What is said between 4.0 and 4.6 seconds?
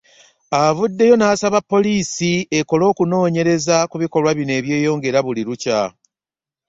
bikolwa bino